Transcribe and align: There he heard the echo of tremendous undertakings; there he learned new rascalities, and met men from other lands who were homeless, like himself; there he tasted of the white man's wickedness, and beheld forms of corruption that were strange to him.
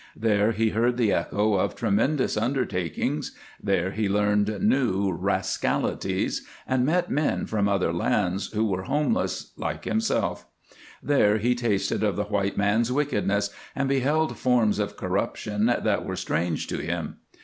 There 0.15 0.51
he 0.51 0.69
heard 0.69 0.97
the 0.97 1.13
echo 1.13 1.53
of 1.53 1.75
tremendous 1.75 2.35
undertakings; 2.35 3.33
there 3.61 3.91
he 3.91 4.09
learned 4.09 4.59
new 4.59 5.11
rascalities, 5.11 6.43
and 6.67 6.83
met 6.83 7.11
men 7.11 7.45
from 7.45 7.69
other 7.69 7.93
lands 7.93 8.47
who 8.47 8.65
were 8.65 8.85
homeless, 8.85 9.51
like 9.57 9.85
himself; 9.85 10.47
there 11.03 11.37
he 11.37 11.53
tasted 11.53 12.01
of 12.01 12.15
the 12.15 12.23
white 12.23 12.57
man's 12.57 12.91
wickedness, 12.91 13.51
and 13.75 13.87
beheld 13.87 14.39
forms 14.39 14.79
of 14.79 14.97
corruption 14.97 15.67
that 15.67 16.03
were 16.03 16.15
strange 16.15 16.65
to 16.65 16.77
him. 16.79 17.17